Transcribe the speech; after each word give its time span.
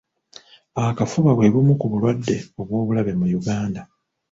Akafuba 0.89 1.31
bwe 1.37 1.51
bumu 1.53 1.73
ku 1.79 1.85
bulwadde 1.91 2.37
obw'obulabe 2.59 3.11
mu 3.19 3.25
Uganda. 3.39 3.81